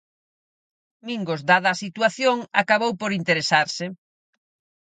[1.07, 3.85] Mingos, dada a situación, acabou por interesarse.